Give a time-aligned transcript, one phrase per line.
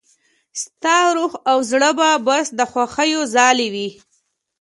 [0.61, 3.89] ستا روح او زړه به بس د خوښيو ځالې وي.